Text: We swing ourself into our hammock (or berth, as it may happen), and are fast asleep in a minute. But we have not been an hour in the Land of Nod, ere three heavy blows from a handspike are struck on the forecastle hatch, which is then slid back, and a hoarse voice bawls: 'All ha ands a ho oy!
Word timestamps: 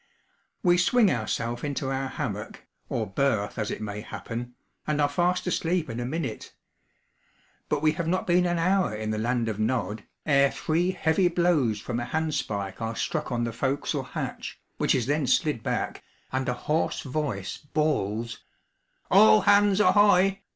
We 0.63 0.79
swing 0.79 1.11
ourself 1.11 1.63
into 1.63 1.91
our 1.91 2.07
hammock 2.07 2.65
(or 2.89 3.05
berth, 3.05 3.59
as 3.59 3.69
it 3.69 3.83
may 3.83 4.01
happen), 4.01 4.55
and 4.87 4.99
are 4.99 5.07
fast 5.07 5.45
asleep 5.45 5.91
in 5.91 5.99
a 5.99 6.07
minute. 6.07 6.55
But 7.69 7.83
we 7.83 7.91
have 7.91 8.07
not 8.07 8.25
been 8.25 8.47
an 8.47 8.57
hour 8.57 8.95
in 8.95 9.11
the 9.11 9.19
Land 9.19 9.47
of 9.47 9.59
Nod, 9.59 10.03
ere 10.25 10.49
three 10.49 10.89
heavy 10.89 11.27
blows 11.27 11.79
from 11.79 11.99
a 11.99 12.05
handspike 12.05 12.81
are 12.81 12.95
struck 12.95 13.31
on 13.31 13.43
the 13.43 13.53
forecastle 13.53 14.01
hatch, 14.01 14.59
which 14.77 14.95
is 14.95 15.05
then 15.05 15.27
slid 15.27 15.61
back, 15.61 16.03
and 16.31 16.49
a 16.49 16.53
hoarse 16.55 17.01
voice 17.03 17.57
bawls: 17.59 18.39
'All 19.11 19.41
ha 19.41 19.55
ands 19.57 19.79
a 19.79 19.91
ho 19.91 20.11
oy! 20.13 20.39